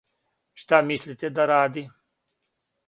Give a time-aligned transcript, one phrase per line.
[0.61, 1.87] Шта мислите да ради?